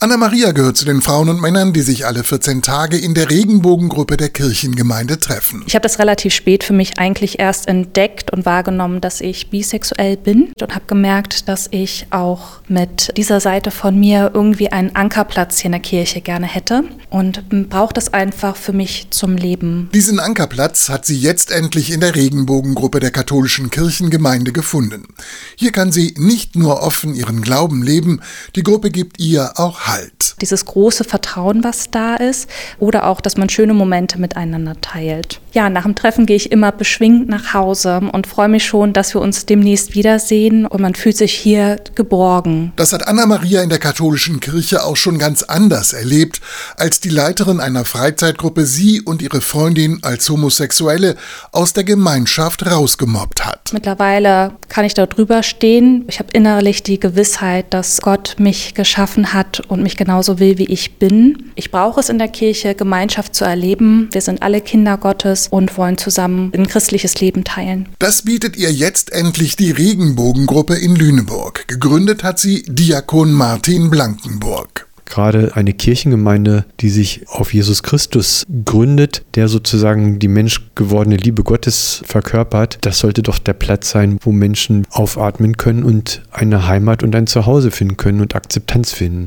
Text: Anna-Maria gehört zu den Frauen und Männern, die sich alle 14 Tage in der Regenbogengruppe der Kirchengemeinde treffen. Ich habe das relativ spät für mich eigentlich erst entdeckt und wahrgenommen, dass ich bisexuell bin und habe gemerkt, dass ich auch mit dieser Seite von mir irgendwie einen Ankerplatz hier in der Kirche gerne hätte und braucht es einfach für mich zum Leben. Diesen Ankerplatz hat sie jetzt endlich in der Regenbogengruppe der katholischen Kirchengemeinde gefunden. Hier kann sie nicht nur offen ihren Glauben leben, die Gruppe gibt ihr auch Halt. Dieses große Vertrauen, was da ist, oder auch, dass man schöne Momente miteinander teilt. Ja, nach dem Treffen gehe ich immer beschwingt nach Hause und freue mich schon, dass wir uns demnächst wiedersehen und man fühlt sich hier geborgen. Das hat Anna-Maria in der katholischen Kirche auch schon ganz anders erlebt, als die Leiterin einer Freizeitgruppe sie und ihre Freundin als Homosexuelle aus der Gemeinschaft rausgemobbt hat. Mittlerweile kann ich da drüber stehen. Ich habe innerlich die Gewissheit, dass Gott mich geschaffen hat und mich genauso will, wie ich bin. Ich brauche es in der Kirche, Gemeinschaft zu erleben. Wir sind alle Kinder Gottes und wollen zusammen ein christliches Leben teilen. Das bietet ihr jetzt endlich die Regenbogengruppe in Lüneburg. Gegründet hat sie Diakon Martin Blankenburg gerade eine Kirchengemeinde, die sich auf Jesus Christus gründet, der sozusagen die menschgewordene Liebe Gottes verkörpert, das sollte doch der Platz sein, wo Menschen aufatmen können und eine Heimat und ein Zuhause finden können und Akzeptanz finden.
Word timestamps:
Anna-Maria 0.00 0.52
gehört 0.52 0.76
zu 0.76 0.84
den 0.84 1.02
Frauen 1.02 1.28
und 1.28 1.40
Männern, 1.40 1.72
die 1.72 1.80
sich 1.80 2.06
alle 2.06 2.22
14 2.22 2.62
Tage 2.62 2.96
in 2.96 3.14
der 3.14 3.30
Regenbogengruppe 3.30 4.16
der 4.16 4.28
Kirchengemeinde 4.28 5.18
treffen. 5.18 5.64
Ich 5.66 5.74
habe 5.74 5.82
das 5.82 5.98
relativ 5.98 6.32
spät 6.32 6.62
für 6.62 6.72
mich 6.72 7.00
eigentlich 7.00 7.40
erst 7.40 7.66
entdeckt 7.66 8.32
und 8.32 8.46
wahrgenommen, 8.46 9.00
dass 9.00 9.20
ich 9.20 9.50
bisexuell 9.50 10.16
bin 10.16 10.52
und 10.60 10.72
habe 10.72 10.84
gemerkt, 10.86 11.48
dass 11.48 11.66
ich 11.72 12.06
auch 12.10 12.60
mit 12.68 13.12
dieser 13.16 13.40
Seite 13.40 13.72
von 13.72 13.98
mir 13.98 14.30
irgendwie 14.34 14.70
einen 14.70 14.94
Ankerplatz 14.94 15.58
hier 15.58 15.66
in 15.66 15.72
der 15.72 15.80
Kirche 15.80 16.20
gerne 16.20 16.46
hätte 16.46 16.84
und 17.10 17.68
braucht 17.68 17.98
es 17.98 18.14
einfach 18.14 18.54
für 18.54 18.72
mich 18.72 19.08
zum 19.10 19.36
Leben. 19.36 19.90
Diesen 19.92 20.20
Ankerplatz 20.20 20.90
hat 20.90 21.06
sie 21.06 21.18
jetzt 21.18 21.50
endlich 21.50 21.90
in 21.90 21.98
der 21.98 22.14
Regenbogengruppe 22.14 23.00
der 23.00 23.10
katholischen 23.10 23.70
Kirchengemeinde 23.70 24.52
gefunden. 24.52 25.08
Hier 25.56 25.72
kann 25.72 25.90
sie 25.90 26.14
nicht 26.16 26.54
nur 26.54 26.84
offen 26.84 27.16
ihren 27.16 27.42
Glauben 27.42 27.82
leben, 27.82 28.20
die 28.54 28.62
Gruppe 28.62 28.90
gibt 28.90 29.18
ihr 29.18 29.58
auch 29.58 29.87
Halt. 29.88 30.36
Dieses 30.40 30.64
große 30.64 31.04
Vertrauen, 31.04 31.64
was 31.64 31.90
da 31.90 32.16
ist, 32.16 32.48
oder 32.78 33.06
auch, 33.06 33.20
dass 33.20 33.36
man 33.36 33.48
schöne 33.48 33.74
Momente 33.74 34.18
miteinander 34.18 34.80
teilt. 34.80 35.40
Ja, 35.52 35.70
nach 35.70 35.84
dem 35.84 35.94
Treffen 35.94 36.26
gehe 36.26 36.36
ich 36.36 36.52
immer 36.52 36.72
beschwingt 36.72 37.28
nach 37.28 37.54
Hause 37.54 38.00
und 38.12 38.26
freue 38.26 38.48
mich 38.48 38.64
schon, 38.64 38.92
dass 38.92 39.14
wir 39.14 39.20
uns 39.20 39.46
demnächst 39.46 39.94
wiedersehen 39.94 40.66
und 40.66 40.80
man 40.80 40.94
fühlt 40.94 41.16
sich 41.16 41.32
hier 41.32 41.76
geborgen. 41.94 42.72
Das 42.76 42.92
hat 42.92 43.08
Anna-Maria 43.08 43.62
in 43.62 43.70
der 43.70 43.78
katholischen 43.78 44.40
Kirche 44.40 44.84
auch 44.84 44.96
schon 44.96 45.18
ganz 45.18 45.42
anders 45.42 45.92
erlebt, 45.92 46.40
als 46.76 47.00
die 47.00 47.08
Leiterin 47.08 47.60
einer 47.60 47.84
Freizeitgruppe 47.84 48.66
sie 48.66 49.00
und 49.00 49.22
ihre 49.22 49.40
Freundin 49.40 50.00
als 50.02 50.28
Homosexuelle 50.28 51.16
aus 51.52 51.72
der 51.72 51.84
Gemeinschaft 51.84 52.66
rausgemobbt 52.66 53.46
hat. 53.46 53.72
Mittlerweile 53.72 54.52
kann 54.78 54.84
ich 54.84 54.94
da 54.94 55.06
drüber 55.06 55.42
stehen. 55.42 56.04
Ich 56.06 56.20
habe 56.20 56.28
innerlich 56.34 56.84
die 56.84 57.00
Gewissheit, 57.00 57.66
dass 57.70 58.00
Gott 58.00 58.36
mich 58.38 58.74
geschaffen 58.74 59.32
hat 59.32 59.58
und 59.66 59.82
mich 59.82 59.96
genauso 59.96 60.38
will, 60.38 60.56
wie 60.58 60.68
ich 60.68 61.00
bin. 61.00 61.50
Ich 61.56 61.72
brauche 61.72 61.98
es 61.98 62.08
in 62.08 62.18
der 62.18 62.28
Kirche, 62.28 62.76
Gemeinschaft 62.76 63.34
zu 63.34 63.44
erleben. 63.44 64.08
Wir 64.12 64.20
sind 64.20 64.40
alle 64.40 64.60
Kinder 64.60 64.96
Gottes 64.96 65.48
und 65.48 65.76
wollen 65.76 65.98
zusammen 65.98 66.52
ein 66.54 66.68
christliches 66.68 67.20
Leben 67.20 67.42
teilen. 67.42 67.88
Das 67.98 68.22
bietet 68.22 68.56
ihr 68.56 68.70
jetzt 68.70 69.10
endlich 69.10 69.56
die 69.56 69.72
Regenbogengruppe 69.72 70.76
in 70.76 70.94
Lüneburg. 70.94 71.66
Gegründet 71.66 72.22
hat 72.22 72.38
sie 72.38 72.62
Diakon 72.68 73.32
Martin 73.32 73.90
Blankenburg 73.90 74.87
gerade 75.08 75.56
eine 75.56 75.72
Kirchengemeinde, 75.72 76.64
die 76.80 76.90
sich 76.90 77.26
auf 77.28 77.52
Jesus 77.52 77.82
Christus 77.82 78.44
gründet, 78.64 79.24
der 79.34 79.48
sozusagen 79.48 80.18
die 80.18 80.28
menschgewordene 80.28 81.16
Liebe 81.16 81.42
Gottes 81.42 82.02
verkörpert, 82.06 82.78
das 82.82 82.98
sollte 82.98 83.22
doch 83.22 83.38
der 83.38 83.54
Platz 83.54 83.90
sein, 83.90 84.18
wo 84.22 84.32
Menschen 84.32 84.86
aufatmen 84.90 85.56
können 85.56 85.82
und 85.82 86.22
eine 86.30 86.68
Heimat 86.68 87.02
und 87.02 87.14
ein 87.14 87.26
Zuhause 87.26 87.70
finden 87.70 87.96
können 87.96 88.20
und 88.20 88.34
Akzeptanz 88.34 88.92
finden. 88.92 89.26